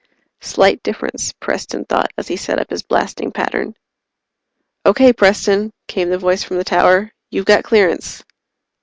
[0.39, 3.75] Slight difference, Preston thought, as he set up his blasting pattern.
[4.83, 7.11] "Okay, Preston," came the voice from the tower.
[7.29, 8.23] "You've got clearance."